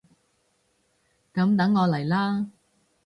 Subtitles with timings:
[1.31, 2.47] 噉等我嚟喇！